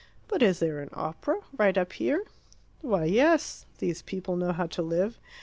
[0.27, 1.41] "But is there an opera?
[1.55, 2.25] Right up here?"
[2.81, 3.67] "Why, yes.
[3.77, 5.19] These people know how to live.